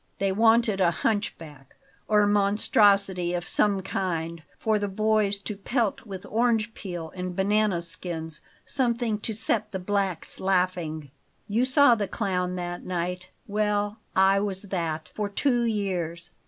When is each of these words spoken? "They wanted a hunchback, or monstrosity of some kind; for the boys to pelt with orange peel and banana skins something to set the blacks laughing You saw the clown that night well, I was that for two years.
"They 0.17 0.31
wanted 0.31 0.81
a 0.81 0.89
hunchback, 0.89 1.75
or 2.07 2.25
monstrosity 2.25 3.35
of 3.35 3.47
some 3.47 3.83
kind; 3.83 4.41
for 4.57 4.79
the 4.79 4.87
boys 4.87 5.37
to 5.41 5.55
pelt 5.55 6.07
with 6.07 6.25
orange 6.25 6.73
peel 6.73 7.13
and 7.15 7.35
banana 7.35 7.83
skins 7.83 8.41
something 8.65 9.19
to 9.19 9.35
set 9.35 9.71
the 9.71 9.77
blacks 9.77 10.39
laughing 10.39 11.11
You 11.47 11.65
saw 11.65 11.93
the 11.93 12.07
clown 12.07 12.55
that 12.55 12.83
night 12.83 13.29
well, 13.45 13.99
I 14.15 14.39
was 14.39 14.63
that 14.73 15.11
for 15.13 15.29
two 15.29 15.65
years. 15.65 16.31